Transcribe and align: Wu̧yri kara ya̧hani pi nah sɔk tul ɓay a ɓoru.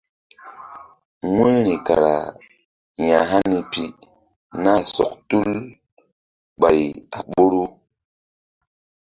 Wu̧yri 1.35 1.75
kara 1.85 2.15
ya̧hani 3.07 3.59
pi 3.71 3.83
nah 4.63 4.81
sɔk 4.93 5.11
tul 5.29 5.51
ɓay 6.59 6.81
a 7.17 7.19
ɓoru. 7.31 7.63